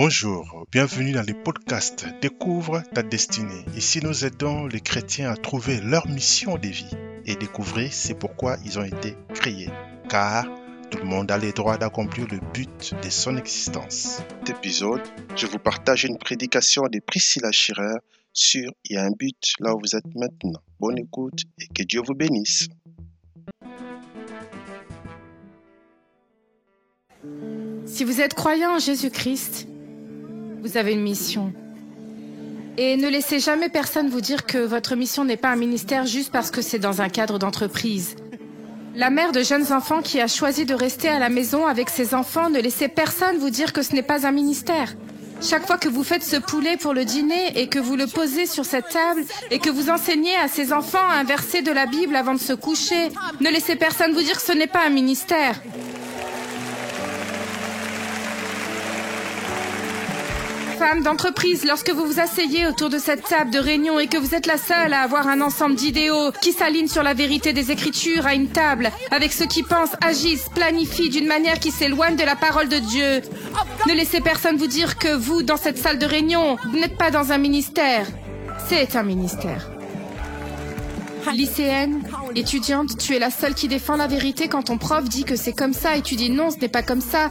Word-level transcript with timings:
Bonjour, 0.00 0.64
bienvenue 0.70 1.10
dans 1.10 1.26
le 1.26 1.34
podcast 1.34 2.06
Découvre 2.22 2.84
ta 2.94 3.02
destinée. 3.02 3.64
Ici, 3.76 3.98
nous 4.00 4.24
aidons 4.24 4.68
les 4.68 4.78
chrétiens 4.78 5.28
à 5.28 5.36
trouver 5.36 5.80
leur 5.80 6.06
mission 6.06 6.56
de 6.56 6.68
vie 6.68 6.96
et 7.26 7.34
découvrir 7.34 7.92
c'est 7.92 8.14
pourquoi 8.14 8.58
ils 8.64 8.78
ont 8.78 8.84
été 8.84 9.16
créés. 9.34 9.70
Car 10.08 10.46
tout 10.92 10.98
le 10.98 11.04
monde 11.04 11.32
a 11.32 11.36
le 11.36 11.50
droit 11.50 11.78
d'accomplir 11.78 12.28
le 12.30 12.38
but 12.54 12.94
de 13.02 13.10
son 13.10 13.36
existence. 13.36 14.22
Cet 14.46 14.50
épisode, 14.50 15.02
je 15.34 15.48
vous 15.48 15.58
partage 15.58 16.04
une 16.04 16.16
prédication 16.16 16.84
de 16.84 17.00
Priscilla 17.04 17.50
Schirer 17.50 17.98
sur 18.32 18.70
Il 18.84 18.94
y 18.94 18.96
a 18.98 19.04
un 19.04 19.10
but 19.10 19.54
là 19.58 19.74
où 19.74 19.80
vous 19.80 19.96
êtes 19.96 20.14
maintenant. 20.14 20.60
Bonne 20.78 20.98
écoute 20.98 21.40
et 21.60 21.66
que 21.74 21.82
Dieu 21.82 22.02
vous 22.06 22.14
bénisse. 22.14 22.68
Si 27.84 28.04
vous 28.04 28.20
êtes 28.20 28.34
croyant 28.34 28.76
en 28.76 28.78
Jésus-Christ, 28.78 29.67
vous 30.62 30.76
avez 30.76 30.92
une 30.92 31.02
mission. 31.02 31.52
Et 32.76 32.96
ne 32.96 33.08
laissez 33.08 33.40
jamais 33.40 33.68
personne 33.68 34.08
vous 34.08 34.20
dire 34.20 34.46
que 34.46 34.58
votre 34.58 34.94
mission 34.94 35.24
n'est 35.24 35.36
pas 35.36 35.50
un 35.50 35.56
ministère 35.56 36.06
juste 36.06 36.30
parce 36.30 36.50
que 36.50 36.62
c'est 36.62 36.78
dans 36.78 37.00
un 37.00 37.08
cadre 37.08 37.38
d'entreprise. 37.38 38.16
La 38.94 39.10
mère 39.10 39.32
de 39.32 39.42
jeunes 39.42 39.72
enfants 39.72 40.02
qui 40.02 40.20
a 40.20 40.26
choisi 40.26 40.64
de 40.64 40.74
rester 40.74 41.08
à 41.08 41.18
la 41.18 41.28
maison 41.28 41.66
avec 41.66 41.88
ses 41.88 42.14
enfants, 42.14 42.50
ne 42.50 42.60
laissez 42.60 42.88
personne 42.88 43.38
vous 43.38 43.50
dire 43.50 43.72
que 43.72 43.82
ce 43.82 43.94
n'est 43.94 44.02
pas 44.02 44.26
un 44.26 44.32
ministère. 44.32 44.94
Chaque 45.40 45.66
fois 45.66 45.78
que 45.78 45.88
vous 45.88 46.02
faites 46.02 46.24
ce 46.24 46.36
poulet 46.36 46.76
pour 46.76 46.94
le 46.94 47.04
dîner 47.04 47.60
et 47.60 47.68
que 47.68 47.78
vous 47.78 47.94
le 47.94 48.08
posez 48.08 48.46
sur 48.46 48.64
cette 48.64 48.88
table 48.88 49.24
et 49.52 49.60
que 49.60 49.70
vous 49.70 49.88
enseignez 49.88 50.34
à 50.36 50.48
ces 50.48 50.72
enfants 50.72 50.98
un 50.98 51.22
verset 51.22 51.62
de 51.62 51.70
la 51.70 51.86
Bible 51.86 52.16
avant 52.16 52.34
de 52.34 52.40
se 52.40 52.52
coucher, 52.52 53.10
ne 53.40 53.50
laissez 53.50 53.76
personne 53.76 54.12
vous 54.12 54.22
dire 54.22 54.36
que 54.36 54.42
ce 54.42 54.52
n'est 54.52 54.66
pas 54.66 54.84
un 54.84 54.90
ministère. 54.90 55.60
Femmes 60.78 61.02
d'entreprise, 61.02 61.64
lorsque 61.64 61.90
vous 61.90 62.06
vous 62.06 62.20
asseyez 62.20 62.66
autour 62.68 62.88
de 62.88 62.98
cette 62.98 63.24
table 63.24 63.50
de 63.50 63.58
réunion 63.58 63.98
et 63.98 64.06
que 64.06 64.16
vous 64.16 64.36
êtes 64.36 64.46
la 64.46 64.58
seule 64.58 64.92
à 64.92 65.00
avoir 65.00 65.26
un 65.26 65.40
ensemble 65.40 65.74
d'idéaux 65.74 66.30
qui 66.40 66.52
s'alignent 66.52 66.86
sur 66.86 67.02
la 67.02 67.14
vérité 67.14 67.52
des 67.52 67.72
Écritures 67.72 68.26
à 68.26 68.34
une 68.34 68.48
table, 68.48 68.92
avec 69.10 69.32
ceux 69.32 69.46
qui 69.46 69.64
pensent, 69.64 69.96
agissent, 70.00 70.48
planifient 70.54 71.10
d'une 71.10 71.26
manière 71.26 71.58
qui 71.58 71.72
s'éloigne 71.72 72.14
de 72.14 72.22
la 72.22 72.36
parole 72.36 72.68
de 72.68 72.78
Dieu, 72.78 73.22
ne 73.88 73.92
laissez 73.92 74.20
personne 74.20 74.56
vous 74.56 74.68
dire 74.68 74.98
que 74.98 75.16
vous, 75.16 75.42
dans 75.42 75.56
cette 75.56 75.78
salle 75.78 75.98
de 75.98 76.06
réunion, 76.06 76.56
vous 76.70 76.78
n'êtes 76.78 76.96
pas 76.96 77.10
dans 77.10 77.32
un 77.32 77.38
ministère. 77.38 78.06
C'est 78.68 78.94
un 78.94 79.02
ministère. 79.02 79.68
Lycéenne, 81.32 82.02
étudiante, 82.34 82.96
tu 82.98 83.14
es 83.14 83.18
la 83.18 83.30
seule 83.30 83.54
qui 83.54 83.68
défend 83.68 83.96
la 83.96 84.06
vérité 84.06 84.48
quand 84.48 84.62
ton 84.62 84.78
prof 84.78 85.04
dit 85.04 85.24
que 85.24 85.36
c'est 85.36 85.52
comme 85.52 85.74
ça 85.74 85.96
et 85.96 86.02
tu 86.02 86.14
dis 86.14 86.30
non, 86.30 86.50
ce 86.50 86.58
n'est 86.58 86.68
pas 86.68 86.82
comme 86.82 87.00
ça. 87.00 87.30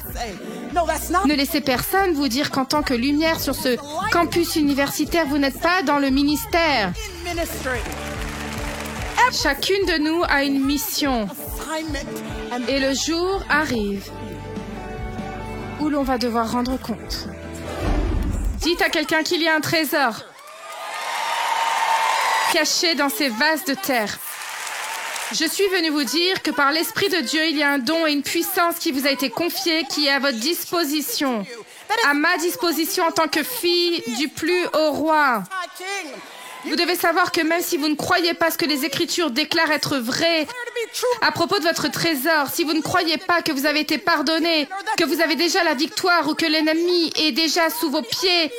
Ne 1.25 1.33
laissez 1.33 1.61
personne 1.61 2.13
vous 2.13 2.27
dire 2.27 2.51
qu'en 2.51 2.65
tant 2.65 2.83
que 2.83 2.93
lumière 2.93 3.39
sur 3.39 3.55
ce 3.55 3.77
campus 4.11 4.55
universitaire, 4.55 5.25
vous 5.27 5.37
n'êtes 5.37 5.59
pas 5.59 5.81
dans 5.83 5.99
le 5.99 6.09
ministère. 6.09 6.91
Chacune 9.31 9.85
de 9.85 9.97
nous 9.97 10.23
a 10.29 10.43
une 10.43 10.63
mission. 10.63 11.27
Et 12.67 12.79
le 12.79 12.93
jour 12.93 13.43
arrive 13.49 14.09
où 15.79 15.89
l'on 15.89 16.03
va 16.03 16.17
devoir 16.17 16.51
rendre 16.51 16.77
compte. 16.77 17.27
Dites 18.59 18.81
à 18.81 18.89
quelqu'un 18.89 19.23
qu'il 19.23 19.41
y 19.41 19.47
a 19.47 19.55
un 19.55 19.61
trésor 19.61 20.23
caché 22.53 22.95
dans 22.95 23.09
ces 23.09 23.29
vases 23.29 23.65
de 23.65 23.73
terre. 23.73 24.17
Je 25.33 25.45
suis 25.45 25.67
venu 25.67 25.89
vous 25.89 26.05
dire 26.05 26.41
que 26.41 26.51
par 26.51 26.71
l'Esprit 26.71 27.09
de 27.09 27.17
Dieu, 27.17 27.45
il 27.47 27.57
y 27.57 27.63
a 27.63 27.69
un 27.69 27.79
don 27.79 28.07
et 28.07 28.13
une 28.13 28.23
puissance 28.23 28.75
qui 28.79 28.93
vous 28.93 29.05
a 29.05 29.11
été 29.11 29.29
confié, 29.29 29.83
qui 29.89 30.07
est 30.07 30.11
à 30.11 30.19
votre 30.19 30.37
disposition, 30.37 31.45
à 32.07 32.13
ma 32.13 32.37
disposition 32.37 33.05
en 33.05 33.11
tant 33.11 33.27
que 33.27 33.43
fille 33.43 34.01
du 34.17 34.29
plus 34.29 34.65
haut 34.73 34.91
roi. 34.91 35.43
Vous 36.63 36.75
devez 36.77 36.95
savoir 36.95 37.31
que 37.31 37.41
même 37.41 37.61
si 37.61 37.77
vous 37.77 37.89
ne 37.89 37.95
croyez 37.95 38.33
pas 38.33 38.51
ce 38.51 38.57
que 38.57 38.65
les 38.65 38.85
Écritures 38.85 39.29
déclarent 39.29 39.71
être 39.71 39.97
vrai 39.97 40.47
à 41.21 41.31
propos 41.31 41.59
de 41.59 41.63
votre 41.63 41.91
trésor, 41.91 42.47
si 42.51 42.63
vous 42.63 42.73
ne 42.73 42.81
croyez 42.81 43.17
pas 43.17 43.41
que 43.41 43.51
vous 43.51 43.65
avez 43.65 43.81
été 43.81 43.97
pardonné, 43.97 44.67
que 44.97 45.03
vous 45.03 45.21
avez 45.21 45.35
déjà 45.35 45.63
la 45.63 45.73
victoire 45.73 46.27
ou 46.29 46.35
que 46.35 46.45
l'ennemi 46.45 47.11
est 47.17 47.33
déjà 47.33 47.69
sous 47.69 47.89
vos 47.89 48.01
pieds 48.01 48.51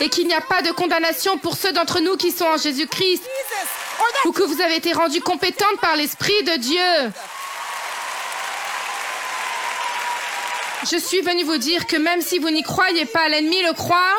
et 0.00 0.08
qu'il 0.08 0.26
n'y 0.26 0.34
a 0.34 0.40
pas 0.40 0.62
de 0.62 0.72
condamnation 0.72 1.36
pour 1.38 1.56
ceux 1.56 1.72
d'entre 1.72 2.00
nous 2.00 2.16
qui 2.16 2.30
sont 2.30 2.46
en 2.46 2.56
Jésus-Christ 2.56 3.22
ou 4.24 4.32
que 4.32 4.42
vous 4.42 4.60
avez 4.60 4.76
été 4.76 4.92
rendu 4.92 5.20
compétente 5.20 5.78
par 5.80 5.96
l'Esprit 5.96 6.42
de 6.44 6.56
Dieu. 6.58 7.12
Je 10.90 10.98
suis 10.98 11.20
venu 11.22 11.44
vous 11.44 11.58
dire 11.58 11.86
que 11.86 11.96
même 11.96 12.20
si 12.20 12.38
vous 12.38 12.50
n'y 12.50 12.62
croyez 12.62 13.06
pas, 13.06 13.28
l'ennemi 13.28 13.62
le 13.62 13.72
croit. 13.72 14.18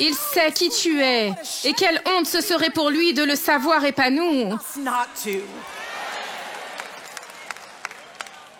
Il 0.00 0.14
sait 0.14 0.52
qui 0.52 0.68
tu 0.68 1.00
es 1.02 1.32
et 1.64 1.72
quelle 1.72 2.00
honte 2.06 2.26
ce 2.26 2.40
serait 2.40 2.70
pour 2.70 2.90
lui 2.90 3.14
de 3.14 3.22
le 3.22 3.34
savoir 3.34 3.84
et 3.84 3.92
pas 3.92 4.10
nous. 4.10 4.58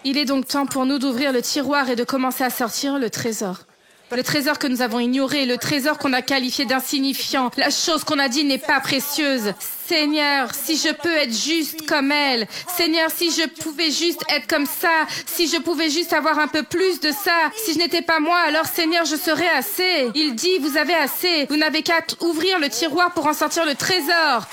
Il 0.05 0.17
est 0.19 0.25
donc 0.25 0.47
temps 0.47 0.67
pour 0.67 0.87
nous 0.87 0.99
d'ouvrir 0.99 1.33
le 1.33 1.43
tiroir 1.43 1.91
et 1.91 1.97
de 1.97 2.05
commencer 2.05 2.45
à 2.45 2.51
sortir 2.51 2.99
le 2.99 3.11
trésor. 3.11 3.66
Le 4.13 4.23
trésor 4.23 4.61
que 4.61 4.69
nous 4.69 4.83
avons 4.83 5.01
ignoré, 5.01 5.47
le 5.47 5.59
trésor 5.59 5.99
qu'on 5.99 6.13
a 6.13 6.23
qualifié 6.23 6.65
d'insignifiant, 6.65 7.51
la 7.57 7.71
chose 7.71 8.05
qu'on 8.05 8.21
a 8.21 8.29
dit 8.29 8.45
n'est 8.45 8.57
pas 8.57 8.79
précieuse. 8.79 9.53
Seigneur, 9.89 10.55
si 10.55 10.77
je 10.77 10.93
peux 10.93 11.15
être 11.17 11.35
juste 11.35 11.87
comme 11.89 12.13
elle, 12.13 12.47
Seigneur, 12.69 13.11
si 13.11 13.33
je 13.33 13.49
pouvais 13.49 13.91
juste 13.91 14.23
être 14.29 14.47
comme 14.47 14.67
ça, 14.67 15.07
si 15.27 15.49
je 15.49 15.57
pouvais 15.57 15.91
juste 15.91 16.13
avoir 16.13 16.39
un 16.39 16.47
peu 16.47 16.63
plus 16.63 17.01
de 17.01 17.11
ça, 17.11 17.51
si 17.65 17.75
je 17.75 17.79
n'étais 17.79 18.03
pas 18.03 18.21
moi, 18.21 18.39
alors 18.47 18.67
Seigneur, 18.67 19.05
je 19.05 19.17
serais 19.17 19.49
assez. 19.49 20.09
Il 20.15 20.37
dit, 20.37 20.59
vous 20.59 20.77
avez 20.77 20.95
assez, 20.95 21.47
vous 21.47 21.57
n'avez 21.57 21.83
qu'à 21.83 22.01
ouvrir 22.21 22.61
le 22.61 22.69
tiroir 22.69 23.13
pour 23.13 23.27
en 23.27 23.35
sortir 23.35 23.67
le 23.67 23.75
trésor. 23.75 24.47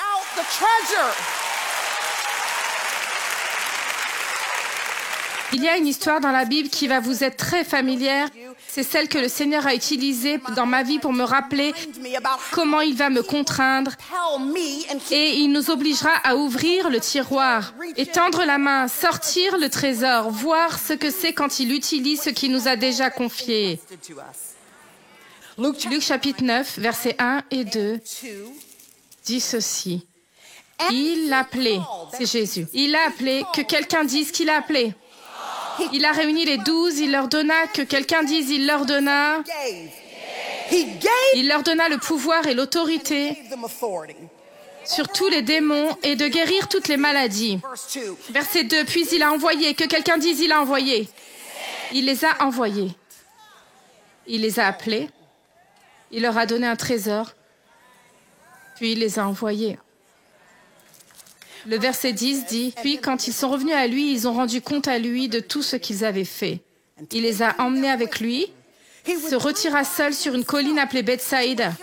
Il 5.54 5.64
y 5.64 5.70
a 5.70 5.78
une 5.78 5.86
histoire 5.86 6.20
dans 6.20 6.32
la 6.32 6.46
Bible 6.46 6.70
qui 6.70 6.88
va 6.88 7.00
vous 7.00 7.24
être 7.24 7.38
très 7.38 7.64
familière. 7.64 8.28
C'est 8.68 8.84
celle 8.84 9.08
que 9.08 9.20
le 9.20 9.28
Seigneur 9.28 9.68
a 9.68 9.76
utilisée 9.76 10.40
dans 10.56 10.66
ma 10.66 10.82
vie 10.82 10.98
pour 10.98 11.14
me 11.14 11.24
rappeler 11.24 11.74
comment 12.52 12.82
il 12.82 12.96
va 12.96 13.10
me 13.10 13.22
contraindre 13.22 13.92
et 15.12 15.36
il 15.38 15.52
nous 15.52 15.70
obligera 15.70 16.16
à 16.24 16.36
ouvrir 16.36 16.90
le 16.90 17.00
tiroir, 17.00 17.74
étendre 17.98 18.46
la 18.46 18.58
main, 18.58 18.88
sortir 18.88 19.58
le 19.60 19.70
trésor, 19.70 20.32
voir 20.32 20.80
ce 20.80 20.94
que 20.94 21.12
c'est 21.12 21.34
quand 21.34 21.60
il 21.60 21.72
utilise 21.72 22.22
ce 22.22 22.32
qu'il 22.32 22.52
nous 22.52 22.68
a 22.68 22.76
déjà 22.76 23.12
confié. 23.12 23.80
Luc 25.58 26.02
chapitre 26.02 26.44
9, 26.44 26.80
versets 26.80 27.16
1 27.20 27.44
et 27.52 27.66
2 27.66 28.00
dit 29.26 29.40
ceci. 29.40 30.08
Il 30.92 31.30
l'a 31.30 31.40
appelé, 31.40 31.80
c'est 32.18 32.26
Jésus. 32.26 32.68
Il 32.74 32.96
a 32.96 33.08
appelé, 33.08 33.44
que 33.56 33.62
quelqu'un 33.62 34.04
dise 34.04 34.32
qu'il 34.32 34.50
a 34.50 34.58
appelé. 34.58 34.94
Il 35.92 36.06
a 36.06 36.12
réuni 36.12 36.46
les 36.46 36.58
douze, 36.58 37.00
il 37.00 37.12
leur 37.12 37.28
donna, 37.28 37.68
que 37.68 37.82
quelqu'un 37.82 38.24
dise, 38.24 38.50
il 38.50 38.66
leur 38.68 38.86
donna. 38.86 39.44
Il 41.36 41.48
leur 41.48 41.64
donna 41.64 41.90
le 41.90 41.98
pouvoir 41.98 42.48
et 42.48 42.54
l'autorité 42.54 43.38
sur 44.86 45.08
tous 45.08 45.30
les 45.30 45.42
démons 45.42 45.96
et 46.04 46.16
de 46.16 46.28
guérir 46.28 46.68
toutes 46.68 46.88
les 46.88 46.98
maladies. 46.98 47.60
Verset 48.30 48.66
2, 48.66 48.86
puis 48.86 49.06
il 49.12 49.24
a 49.24 49.32
envoyé, 49.32 49.74
que 49.74 49.86
quelqu'un 49.86 50.18
dise, 50.18 50.40
il 50.40 50.52
a 50.52 50.62
envoyé. 50.62 51.08
Il 51.92 52.06
les 52.06 52.26
a 52.26 52.44
envoyés. 52.44 52.92
Il 54.28 54.42
les 54.42 54.60
a 54.60 54.68
appelés. 54.68 55.10
Il 56.12 56.22
leur 56.22 56.38
a 56.38 56.46
donné 56.46 56.68
un 56.68 56.76
trésor. 56.76 57.32
Puis 58.76 58.94
il 58.94 59.00
les 59.00 59.20
a 59.20 59.28
envoyés. 59.28 59.78
Le 61.66 61.78
verset 61.78 62.14
10 62.14 62.46
dit, 62.46 62.74
Puis 62.82 63.00
quand 63.00 63.28
ils 63.28 63.34
sont 63.34 63.50
revenus 63.50 63.76
à 63.76 63.88
lui, 63.88 64.12
ils 64.12 64.28
ont 64.28 64.34
rendu 64.34 64.62
compte 64.62 64.88
à 64.88 64.98
lui 64.98 65.30
de 65.30 65.40
tout 65.40 65.62
ce 65.62 65.76
qu'ils 65.76 66.04
avaient 66.04 66.26
fait. 66.26 66.60
Il 67.12 67.24
les 67.24 67.42
a 67.42 67.56
emmenés 67.60 67.90
avec 67.90 68.20
lui, 68.20 68.48
se 69.06 69.36
retira 69.36 69.84
seul 69.84 70.14
sur 70.14 70.34
une 70.34 70.46
colline 70.46 70.80
appelée 70.80 71.04
Bethsaïda. 71.04 71.74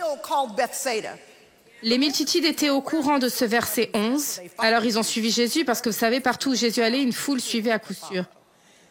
Les 1.83 1.97
multitudes 1.97 2.45
étaient 2.45 2.69
au 2.69 2.81
courant 2.81 3.17
de 3.17 3.27
ce 3.27 3.43
verset 3.43 3.89
11, 3.95 4.41
alors 4.59 4.85
ils 4.85 4.99
ont 4.99 5.03
suivi 5.03 5.31
Jésus 5.31 5.65
parce 5.65 5.81
que 5.81 5.89
vous 5.89 5.97
savez, 5.97 6.19
partout 6.19 6.51
où 6.51 6.55
Jésus 6.55 6.81
allait, 6.81 7.01
une 7.01 7.13
foule 7.13 7.41
suivait 7.41 7.71
à 7.71 7.79
coup 7.79 7.93
sûr. 7.93 8.25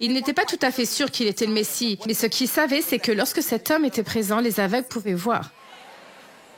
Ils 0.01 0.13
n'étaient 0.13 0.33
pas 0.33 0.45
tout 0.45 0.59
à 0.63 0.73
fait 0.73 0.87
sûrs 0.87 1.11
qu'il 1.11 1.29
était 1.29 1.47
le 1.47 1.53
Messie, 1.53 1.99
mais 2.07 2.15
ce 2.15 2.27
qu'ils 2.27 2.49
savaient, 2.49 2.83
c'est 2.83 2.99
que 2.99 3.13
lorsque 3.13 3.43
cet 3.43 3.71
homme 3.71 3.85
était 3.85 4.03
présent, 4.03 4.41
les 4.41 4.59
aveugles 4.59 4.89
pouvaient 4.89 5.15
voir. 5.15 5.51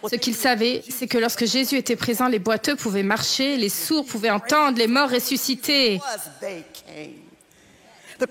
Ce 0.08 0.16
qu'ils 0.16 0.34
savaient, 0.34 0.82
c'est 0.88 1.06
que 1.06 1.18
lorsque 1.18 1.46
Jésus 1.46 1.76
était 1.76 1.96
présent, 1.96 2.28
les 2.28 2.38
boiteux 2.38 2.76
pouvaient 2.76 3.02
marcher, 3.02 3.56
les 3.56 3.68
sourds 3.68 4.04
pouvaient 4.04 4.30
entendre, 4.30 4.78
les 4.78 4.86
morts 4.86 5.10
ressusciter. 5.10 6.00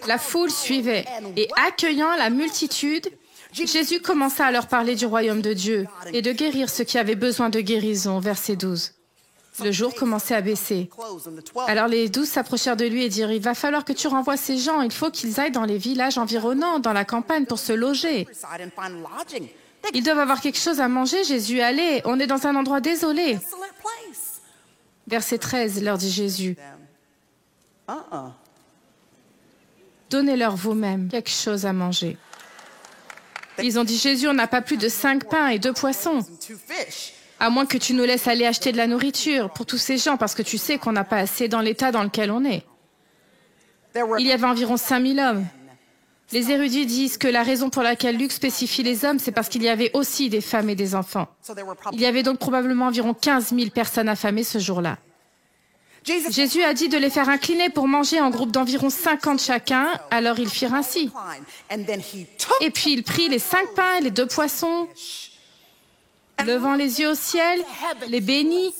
La 0.07 0.17
foule 0.17 0.51
suivait 0.51 1.05
et 1.35 1.47
accueillant 1.67 2.15
la 2.17 2.29
multitude, 2.29 3.09
Jésus 3.53 3.99
commença 3.99 4.45
à 4.45 4.51
leur 4.51 4.67
parler 4.67 4.95
du 4.95 5.05
royaume 5.05 5.41
de 5.41 5.53
Dieu 5.53 5.85
et 6.13 6.21
de 6.21 6.31
guérir 6.31 6.69
ceux 6.69 6.83
qui 6.83 6.97
avaient 6.97 7.15
besoin 7.15 7.49
de 7.49 7.59
guérison. 7.59 8.19
Verset 8.19 8.55
12. 8.55 8.93
Le 9.63 9.71
jour 9.71 9.93
commençait 9.93 10.33
à 10.33 10.41
baisser. 10.41 10.89
Alors 11.67 11.87
les 11.87 12.07
douze 12.07 12.29
s'approchèrent 12.29 12.77
de 12.77 12.85
lui 12.85 13.03
et 13.03 13.09
dirent, 13.09 13.31
il 13.31 13.41
va 13.41 13.53
falloir 13.53 13.83
que 13.83 13.91
tu 13.91 14.07
renvoies 14.07 14.37
ces 14.37 14.57
gens, 14.57 14.81
il 14.81 14.91
faut 14.91 15.11
qu'ils 15.11 15.39
aillent 15.39 15.51
dans 15.51 15.65
les 15.65 15.77
villages 15.77 16.17
environnants, 16.17 16.79
dans 16.79 16.93
la 16.93 17.03
campagne, 17.03 17.45
pour 17.45 17.59
se 17.59 17.73
loger. 17.73 18.27
Ils 19.93 20.03
doivent 20.03 20.19
avoir 20.19 20.41
quelque 20.41 20.59
chose 20.59 20.79
à 20.79 20.87
manger, 20.87 21.23
Jésus, 21.23 21.59
allez, 21.61 22.01
on 22.05 22.19
est 22.19 22.27
dans 22.27 22.47
un 22.47 22.55
endroit 22.55 22.81
désolé. 22.81 23.39
Verset 25.07 25.39
13, 25.39 25.83
leur 25.83 25.97
dit 25.97 26.11
Jésus, 26.11 26.55
donnez-leur 30.09 30.55
vous-même 30.55 31.09
quelque 31.09 31.29
chose 31.29 31.65
à 31.65 31.73
manger. 31.73 32.17
Ils 33.61 33.79
ont 33.79 33.83
dit, 33.83 33.97
Jésus, 33.97 34.27
on 34.27 34.33
n'a 34.33 34.47
pas 34.47 34.61
plus 34.61 34.77
de 34.77 34.87
cinq 34.87 35.29
pains 35.29 35.49
et 35.49 35.59
deux 35.59 35.73
poissons. 35.73 36.19
À 37.39 37.49
moins 37.49 37.65
que 37.65 37.77
tu 37.77 37.93
nous 37.93 38.03
laisses 38.03 38.27
aller 38.27 38.45
acheter 38.45 38.71
de 38.71 38.77
la 38.77 38.87
nourriture 38.87 39.49
pour 39.51 39.65
tous 39.65 39.77
ces 39.77 39.97
gens, 39.97 40.17
parce 40.17 40.35
que 40.35 40.41
tu 40.41 40.57
sais 40.57 40.77
qu'on 40.77 40.91
n'a 40.91 41.03
pas 41.03 41.17
assez 41.17 41.47
dans 41.47 41.61
l'état 41.61 41.91
dans 41.91 42.03
lequel 42.03 42.31
on 42.31 42.45
est. 42.45 42.63
Il 43.95 44.25
y 44.25 44.31
avait 44.31 44.45
environ 44.45 44.77
5000 44.77 45.19
hommes. 45.19 45.45
Les 46.31 46.51
érudits 46.51 46.85
disent 46.85 47.17
que 47.17 47.27
la 47.27 47.43
raison 47.43 47.69
pour 47.69 47.83
laquelle 47.83 48.17
Luc 48.17 48.31
spécifie 48.31 48.83
les 48.83 49.03
hommes, 49.03 49.19
c'est 49.19 49.31
parce 49.31 49.49
qu'il 49.49 49.63
y 49.63 49.69
avait 49.69 49.91
aussi 49.93 50.29
des 50.29 50.41
femmes 50.41 50.69
et 50.69 50.75
des 50.75 50.95
enfants. 50.95 51.27
Il 51.91 51.99
y 51.99 52.05
avait 52.05 52.23
donc 52.23 52.39
probablement 52.39 52.87
environ 52.87 53.13
15 53.13 53.53
000 53.53 53.69
personnes 53.69 54.09
affamées 54.09 54.43
ce 54.43 54.59
jour-là. 54.59 54.97
Jésus 56.03 56.63
a 56.63 56.73
dit 56.73 56.89
de 56.89 56.97
les 56.97 57.11
faire 57.11 57.29
incliner 57.29 57.69
pour 57.69 57.87
manger 57.87 58.19
en 58.19 58.31
groupe 58.31 58.51
d'environ 58.51 58.89
50 58.89 59.39
chacun, 59.39 59.87
alors 60.09 60.39
ils 60.39 60.49
firent 60.49 60.73
ainsi. 60.73 61.11
Et 62.61 62.71
puis 62.71 62.93
il 62.93 63.03
prit 63.03 63.29
les 63.29 63.39
cinq 63.39 63.73
pains 63.75 63.97
et 63.99 64.01
les 64.01 64.11
deux 64.11 64.25
poissons, 64.25 64.87
levant 66.43 66.75
les 66.75 67.01
yeux 67.01 67.11
au 67.11 67.15
ciel, 67.15 67.61
les 68.07 68.21
bénit, 68.21 68.73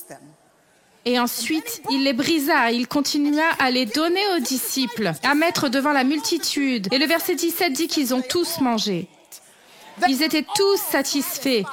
et 1.06 1.20
ensuite 1.20 1.82
il 1.90 2.04
les 2.04 2.14
brisa, 2.14 2.72
il 2.72 2.88
continua 2.88 3.50
à 3.60 3.72
les 3.72 3.86
donner 3.86 4.22
aux 4.36 4.40
disciples, 4.40 5.12
à 5.24 5.36
mettre 5.36 5.70
devant 5.70 5.94
la 5.94 6.04
multitude. 6.04 6.88
Et 6.92 6.98
le 6.98 7.06
verset 7.06 7.36
17 7.36 7.74
dit 7.74 7.88
qu'ils 7.88 8.14
ont 8.14 8.22
tous 8.22 8.60
mangé. 8.62 9.08
Ils 10.08 10.24
étaient 10.24 10.46
tous 10.56 10.78
satisfaits. 10.78 11.64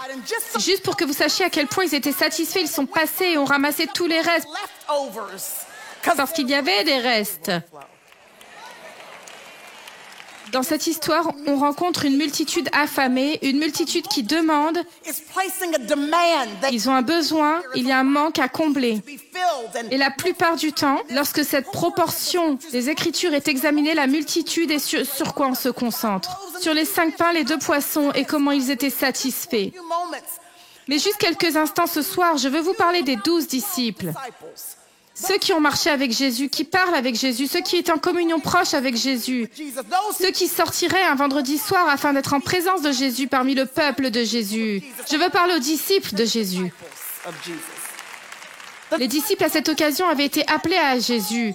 Juste 0.59 0.83
pour 0.83 0.97
que 0.97 1.05
vous 1.05 1.13
sachiez 1.13 1.45
à 1.45 1.51
quel 1.51 1.67
point 1.67 1.85
ils 1.85 1.95
étaient 1.95 2.13
satisfaits, 2.13 2.61
ils 2.61 2.69
sont 2.69 2.87
passés 2.87 3.33
et 3.33 3.39
ont 3.39 3.45
ramassé 3.45 3.87
tous 3.93 4.07
les 4.07 4.21
restes. 4.21 4.49
Parce 6.17 6.33
qu'il 6.33 6.49
y 6.49 6.55
avait 6.55 6.85
des 6.85 6.99
restes. 6.99 7.53
Dans 10.53 10.63
cette 10.63 10.87
histoire, 10.87 11.33
on 11.47 11.57
rencontre 11.57 12.05
une 12.05 12.17
multitude 12.17 12.69
affamée, 12.73 13.39
une 13.43 13.59
multitude 13.59 14.07
qui 14.09 14.23
demande, 14.23 14.79
ils 16.73 16.89
ont 16.89 16.95
un 16.95 17.03
besoin, 17.03 17.63
il 17.75 17.87
y 17.87 17.93
a 17.93 17.99
un 17.99 18.05
manque 18.05 18.39
à 18.39 18.49
combler. 18.49 19.03
Et 19.91 19.99
la 19.99 20.11
plupart 20.11 20.57
du 20.57 20.73
temps, 20.73 21.01
lorsque 21.11 21.45
cette 21.45 21.67
proportion 21.67 22.59
des 22.73 22.89
Écritures 22.89 23.35
est 23.35 23.49
examinée, 23.49 23.95
la 23.95 24.07
multitude 24.07 24.71
est 24.71 24.79
sur, 24.79 25.05
sur 25.05 25.35
quoi 25.35 25.49
on 25.49 25.55
se 25.55 25.69
concentre? 25.69 26.41
Sur 26.61 26.75
les 26.75 26.85
cinq 26.85 27.17
pains, 27.17 27.33
les 27.33 27.45
deux 27.45 27.59
poissons 27.59 28.13
et 28.13 28.25
comment 28.25 28.53
ils 28.53 28.71
étaient 28.71 28.91
satisfaits. 28.91 29.73
Mais 30.89 30.99
juste 30.99 31.19
quelques 31.19 31.57
instants 31.57 31.87
ce 31.87 32.01
soir, 32.03 32.39
je 32.39 32.49
veux 32.49 32.61
vous 32.61 32.75
parler 32.75 33.03
des 33.03 33.17
douze 33.17 33.47
disciples. 33.47 34.13
Ceux 35.21 35.39
qui 35.39 35.53
ont 35.53 35.61
marché 35.61 35.91
avec 35.91 36.13
Jésus, 36.13 36.49
qui 36.49 36.65
parlent 36.65 36.95
avec 36.95 37.17
Jésus, 37.17 37.49
ceux 37.49 37.61
qui 37.61 37.77
étaient 37.77 37.93
en 37.93 37.99
communion 37.99 38.39
proche 38.39 38.75
avec 38.75 38.97
Jésus, 38.97 39.51
ceux 40.19 40.31
qui 40.31 40.47
sortiraient 40.47 41.03
un 41.03 41.17
vendredi 41.17 41.59
soir 41.59 41.89
afin 41.89 42.13
d'être 42.13 42.35
en 42.35 42.41
présence 42.41 42.83
de 42.83 42.93
Jésus 42.93 43.27
parmi 43.27 43.55
le 43.55 43.67
peuple 43.67 44.11
de 44.11 44.23
Jésus. 44.23 44.83
Je 45.11 45.17
veux 45.17 45.31
parler 45.31 45.55
aux 45.55 45.61
disciples 45.61 46.15
de 46.15 46.25
Jésus. 46.25 46.73
Les 48.97 49.09
disciples 49.09 49.45
à 49.45 49.49
cette 49.49 49.69
occasion 49.69 50.09
avaient 50.09 50.25
été 50.25 50.47
appelés 50.49 50.77
à 50.77 50.99
Jésus, 50.99 51.55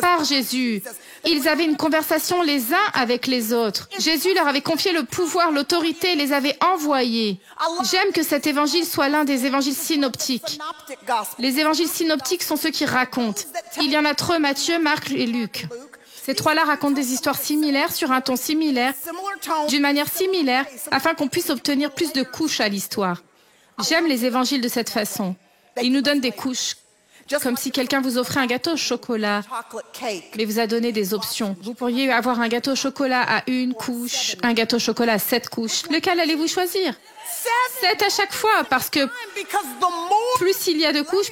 par 0.00 0.24
Jésus. 0.24 0.82
Ils 1.24 1.48
avaient 1.48 1.64
une 1.64 1.76
conversation 1.76 2.42
les 2.42 2.72
uns 2.72 2.90
avec 2.94 3.26
les 3.26 3.52
autres. 3.52 3.88
Jésus 3.98 4.34
leur 4.34 4.48
avait 4.48 4.60
confié 4.60 4.92
le 4.92 5.04
pouvoir, 5.04 5.52
l'autorité, 5.52 6.16
les 6.16 6.32
avait 6.32 6.56
envoyés. 6.64 7.40
J'aime 7.90 8.12
que 8.12 8.22
cet 8.22 8.46
évangile 8.46 8.84
soit 8.84 9.08
l'un 9.08 9.24
des 9.24 9.46
évangiles 9.46 9.74
synoptiques. 9.74 10.58
Les 11.38 11.60
évangiles 11.60 11.88
synoptiques 11.88 12.42
sont 12.42 12.56
ceux 12.56 12.70
qui 12.70 12.84
racontent. 12.84 13.42
Il 13.80 13.90
y 13.90 13.98
en 13.98 14.04
a 14.04 14.14
trois, 14.14 14.38
Matthieu, 14.38 14.78
Marc 14.80 15.10
et 15.12 15.26
Luc. 15.26 15.66
Ces 16.24 16.34
trois-là 16.34 16.64
racontent 16.64 16.94
des 16.94 17.12
histoires 17.12 17.38
similaires 17.38 17.92
sur 17.92 18.12
un 18.12 18.20
ton 18.20 18.36
similaire, 18.36 18.92
d'une 19.68 19.82
manière 19.82 20.08
similaire, 20.08 20.66
afin 20.90 21.14
qu'on 21.14 21.28
puisse 21.28 21.50
obtenir 21.50 21.92
plus 21.92 22.12
de 22.12 22.22
couches 22.22 22.60
à 22.60 22.68
l'histoire. 22.68 23.22
J'aime 23.88 24.06
les 24.06 24.26
évangiles 24.26 24.60
de 24.60 24.68
cette 24.68 24.90
façon. 24.90 25.34
Ils 25.82 25.92
nous 25.92 26.02
donnent 26.02 26.20
des 26.20 26.32
couches, 26.32 26.76
comme 27.42 27.56
si 27.56 27.70
quelqu'un 27.70 28.00
vous 28.00 28.18
offrait 28.18 28.40
un 28.40 28.46
gâteau 28.46 28.72
au 28.72 28.76
chocolat, 28.76 29.42
mais 30.36 30.44
vous 30.44 30.58
a 30.58 30.66
donné 30.66 30.92
des 30.92 31.14
options. 31.14 31.56
Vous 31.62 31.74
pourriez 31.74 32.10
avoir 32.10 32.40
un 32.40 32.48
gâteau 32.48 32.72
au 32.72 32.76
chocolat 32.76 33.22
à 33.22 33.42
une 33.46 33.74
couche, 33.74 34.36
un 34.42 34.52
gâteau 34.52 34.76
au 34.76 34.80
chocolat 34.80 35.14
à 35.14 35.18
sept 35.18 35.48
couches. 35.48 35.82
Lequel 35.90 36.18
allez-vous 36.20 36.48
choisir? 36.48 36.94
Sept 37.80 38.02
à 38.02 38.10
chaque 38.10 38.32
fois, 38.32 38.64
parce 38.68 38.90
que 38.90 39.08
plus 40.38 40.66
il 40.66 40.78
y 40.78 40.86
a 40.86 40.92
de 40.92 41.02
couches, 41.02 41.30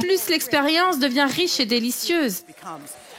plus 0.00 0.28
l'expérience 0.28 0.98
devient 0.98 1.26
riche 1.28 1.58
et 1.58 1.66
délicieuse. 1.66 2.42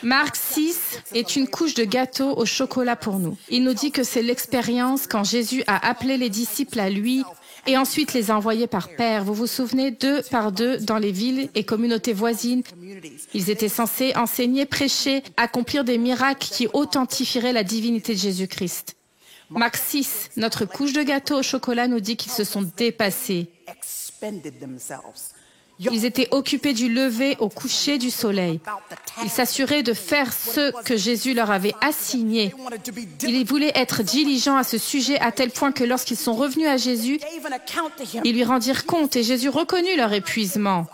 Marc 0.04 0.36
6 0.36 1.00
est 1.14 1.36
une 1.36 1.48
couche 1.48 1.76
de 1.76 1.84
gâteau 1.84 2.36
au 2.36 2.46
chocolat 2.46 2.96
pour 2.96 3.20
nous. 3.20 3.38
Il 3.50 3.64
nous 3.64 3.76
dit 3.76 3.92
que 3.92 4.04
c'est 4.04 4.24
l'expérience 4.24 5.06
quand 5.06 5.24
Jésus 5.24 5.64
a 5.68 5.88
appelé 5.88 6.18
les 6.18 6.30
disciples 6.30 6.80
à 6.80 6.90
lui 6.90 7.24
et 7.68 7.78
ensuite 7.78 8.14
les 8.14 8.32
a 8.32 8.38
envoyés 8.38 8.68
par 8.68 8.90
paire. 8.90 9.24
Vous 9.24 9.34
vous 9.34 9.48
souvenez, 9.48 9.92
deux 9.92 10.22
par 10.24 10.52
deux, 10.52 10.78
dans 10.78 10.98
les 10.98 11.12
villes 11.12 11.50
et 11.56 11.64
communautés 11.64 12.14
voisines. 12.14 12.64
Ils 13.34 13.50
étaient 13.50 13.70
censés 13.70 14.14
enseigner, 14.16 14.66
prêcher, 14.66 15.24
accomplir 15.38 15.84
des 15.84 15.98
miracles 15.98 16.48
qui 16.50 16.68
authentifieraient 16.74 17.54
la 17.54 17.64
divinité 17.64 18.14
de 18.14 18.20
Jésus-Christ. 18.20 18.96
Marc 19.50 19.76
6, 19.76 20.32
notre 20.38 20.66
couche 20.66 20.94
de 20.94 21.04
gâteau 21.04 21.40
au 21.40 21.44
chocolat 21.44 21.88
nous 21.88 22.00
dit 22.00 22.16
qu'ils 22.16 22.32
se 22.32 22.46
sont 22.46 22.62
dépassés. 22.78 23.50
Ils 25.90 26.06
étaient 26.06 26.28
occupés 26.32 26.74
du 26.74 26.90
lever 26.90 27.36
au 27.40 27.50
coucher 27.50 27.98
du 27.98 28.12
soleil. 28.12 28.60
Ils 29.24 29.30
s'assuraient 29.30 29.84
de 29.84 29.94
faire 29.94 30.32
ce 30.32 30.72
que 30.84 30.96
Jésus 30.96 31.34
leur 31.34 31.50
avait 31.50 31.74
assigné. 31.82 32.54
Ils 33.24 33.46
voulaient 33.46 33.72
être 33.74 34.04
diligents 34.04 34.58
à 34.58 34.64
ce 34.64 34.78
sujet 34.78 35.20
à 35.20 35.32
tel 35.32 35.50
point 35.50 35.72
que 35.72 35.84
lorsqu'ils 35.84 36.18
sont 36.18 36.34
revenus 36.34 36.68
à 36.68 36.78
Jésus, 36.78 37.20
ils 38.24 38.34
lui 38.34 38.44
rendirent 38.44 38.86
compte 38.86 39.16
et 39.16 39.24
Jésus 39.24 39.50
reconnut 39.50 39.96
leur 39.98 40.14
épuisement. 40.14 40.86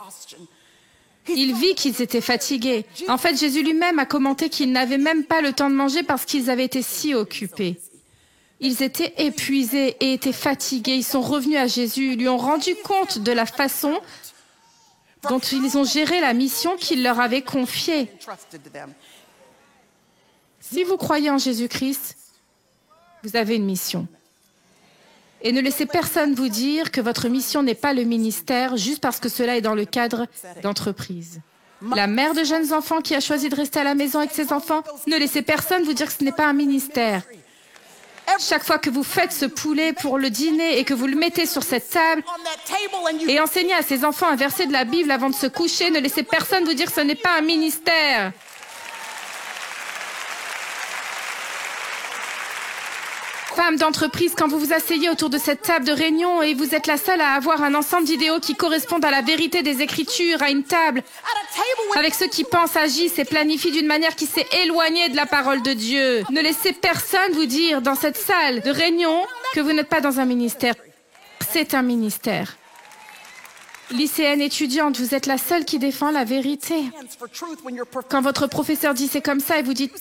Il 1.30 1.54
vit 1.56 1.76
qu'ils 1.76 2.02
étaient 2.02 2.22
fatigués. 2.22 2.86
En 3.10 3.18
fait, 3.18 3.38
Jésus 3.38 3.64
lui-même 3.64 4.00
a 4.00 4.06
commenté 4.06 4.48
qu'ils 4.50 4.72
n'avaient 4.72 4.98
même 4.98 5.26
pas 5.26 5.42
le 5.42 5.52
temps 5.52 5.70
de 5.70 5.76
manger 5.76 6.04
parce 6.04 6.24
qu'ils 6.24 6.50
avaient 6.50 6.64
été 6.64 6.82
si 6.82 7.14
occupés. 7.14 7.78
Ils 8.60 8.82
étaient 8.82 9.14
épuisés 9.18 9.98
et 10.00 10.14
étaient 10.14 10.32
fatigués. 10.32 10.96
Ils 10.96 11.04
sont 11.04 11.22
revenus 11.22 11.58
à 11.58 11.68
Jésus, 11.68 12.16
lui 12.16 12.28
ont 12.30 12.38
rendu 12.38 12.76
compte 12.84 13.20
de 13.20 13.32
la 13.32 13.46
façon 13.46 14.00
dont 15.30 15.40
ils 15.40 15.78
ont 15.78 15.84
géré 15.84 16.20
la 16.22 16.34
mission 16.34 16.76
qu'il 16.78 17.04
leur 17.04 17.20
avait 17.20 17.42
confiée. 17.42 18.12
Si 20.60 20.84
vous 20.84 20.98
croyez 20.98 21.30
en 21.30 21.38
Jésus-Christ, 21.38 22.18
vous 23.24 23.36
avez 23.36 23.56
une 23.56 23.66
mission. 23.66 24.08
Et 25.42 25.52
ne 25.52 25.62
laissez 25.62 25.86
personne 25.86 26.34
vous 26.34 26.50
dire 26.50 26.92
que 26.92 27.02
votre 27.02 27.30
mission 27.30 27.62
n'est 27.62 27.76
pas 27.76 27.94
le 27.94 28.04
ministère 28.04 28.76
juste 28.76 29.02
parce 29.02 29.20
que 29.20 29.30
cela 29.30 29.56
est 29.56 29.62
dans 29.62 29.76
le 29.76 29.86
cadre 29.86 30.26
d'entreprise. 30.64 31.42
La 31.96 32.08
mère 32.08 32.34
de 32.34 32.44
jeunes 32.44 32.74
enfants 32.74 33.02
qui 33.02 33.14
a 33.14 33.20
choisi 33.20 33.50
de 33.50 33.56
rester 33.56 33.80
à 33.80 33.84
la 33.84 33.94
maison 33.94 34.20
avec 34.20 34.32
ses 34.32 34.52
enfants, 34.52 34.84
ne 35.06 35.16
laissez 35.16 35.44
personne 35.44 35.84
vous 35.84 35.94
dire 35.94 36.08
que 36.08 36.14
ce 36.14 36.24
n'est 36.24 36.32
pas 36.32 36.48
un 36.48 36.54
ministère. 36.54 37.22
Chaque 38.40 38.64
fois 38.64 38.78
que 38.78 38.90
vous 38.90 39.04
faites 39.04 39.32
ce 39.32 39.46
poulet 39.46 39.94
pour 39.94 40.18
le 40.18 40.30
dîner 40.30 40.78
et 40.78 40.84
que 40.84 40.94
vous 40.94 41.08
le 41.08 41.16
mettez 41.16 41.46
sur 41.46 41.64
cette 41.64 41.90
table 41.90 42.24
et 43.28 43.40
enseignez 43.40 43.74
à 43.74 43.82
ces 43.82 44.06
enfants 44.06 44.28
un 44.28 44.36
verset 44.36 44.68
de 44.68 44.74
la 44.74 44.84
Bible 44.84 45.10
avant 45.12 45.30
de 45.30 45.36
se 45.36 45.48
coucher, 45.48 45.90
ne 45.90 46.00
laissez 46.00 46.24
personne 46.24 46.64
vous 46.66 46.74
dire 46.74 46.88
que 46.88 46.94
ce 46.94 47.02
n'est 47.02 47.16
pas 47.16 47.38
un 47.38 47.42
ministère. 47.42 48.32
Femmes 53.58 53.78
d'entreprise, 53.78 54.36
quand 54.38 54.48
vous 54.48 54.60
vous 54.60 54.72
asseyez 54.72 55.10
autour 55.10 55.32
de 55.32 55.40
cette 55.40 55.64
table 55.64 55.84
de 55.84 55.92
réunion 55.92 56.44
et 56.44 56.54
vous 56.54 56.76
êtes 56.76 56.86
la 56.86 56.96
seule 56.96 57.22
à 57.22 57.32
avoir 57.32 57.64
un 57.64 57.74
ensemble 57.74 58.06
d'idéaux 58.06 58.40
qui 58.40 58.54
correspondent 58.54 59.04
à 59.04 59.10
la 59.10 59.24
vérité 59.24 59.64
des 59.64 59.82
Écritures, 59.82 60.44
à 60.44 60.52
une 60.52 60.64
table, 60.64 61.02
avec 61.96 62.14
ceux 62.14 62.28
qui 62.28 62.44
pensent, 62.44 62.76
agissent 62.76 63.18
et 63.18 63.26
planifient 63.26 63.72
d'une 63.72 63.88
manière 63.88 64.16
qui 64.16 64.28
s'est 64.28 64.46
éloignée 64.64 65.10
de 65.10 65.16
la 65.16 65.26
parole 65.26 65.64
de 65.64 65.74
Dieu. 65.74 66.22
Ne 66.30 66.40
laissez 66.40 66.72
personne 66.72 67.32
vous 67.34 67.48
dire 67.48 67.82
dans 67.82 67.96
cette 67.96 68.18
salle 68.18 68.62
de 68.62 68.70
réunion 68.70 69.26
que 69.56 69.60
vous 69.62 69.74
n'êtes 69.74 69.90
pas 69.90 70.02
dans 70.02 70.20
un 70.20 70.26
ministère. 70.26 70.76
C'est 71.52 71.74
un 71.74 71.82
ministère. 71.82 72.58
Lycéenne 73.92 74.42
étudiante, 74.42 75.00
vous 75.00 75.16
êtes 75.16 75.26
la 75.26 75.38
seule 75.38 75.64
qui 75.64 75.80
défend 75.80 76.12
la 76.12 76.26
vérité. 76.26 76.76
Quand 78.10 78.22
votre 78.22 78.48
professeur 78.48 78.94
dit 78.94 79.08
c'est 79.08 79.22
comme 79.22 79.40
ça 79.40 79.60
et 79.60 79.64
vous 79.64 79.74
dites 79.74 79.94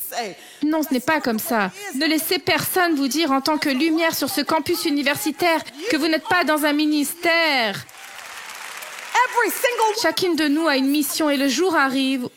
non, 0.62 0.82
ce 0.82 0.92
n'est 0.92 1.00
pas 1.00 1.20
comme 1.20 1.38
ça. 1.38 1.70
Ne 1.94 2.06
laissez 2.06 2.38
personne 2.38 2.94
vous 2.94 3.08
dire 3.08 3.30
en 3.30 3.40
tant 3.40 3.58
que 3.58 3.68
lumière 3.68 4.14
sur 4.14 4.28
ce 4.28 4.40
campus 4.40 4.84
universitaire 4.84 5.62
que 5.90 5.96
vous 5.96 6.08
n'êtes 6.08 6.28
pas 6.28 6.44
dans 6.44 6.64
un 6.64 6.72
ministère. 6.72 7.84
Chacune 10.02 10.36
de 10.36 10.48
nous 10.48 10.66
a 10.66 10.76
une 10.76 10.88
mission 10.88 11.30
et 11.30 11.36
le 11.36 11.48
jour 11.48 11.74
arrive 11.76 12.28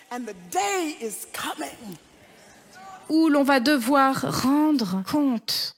où 3.09 3.27
l'on 3.27 3.43
va 3.43 3.59
devoir 3.59 4.43
rendre 4.43 5.03
compte. 5.09 5.75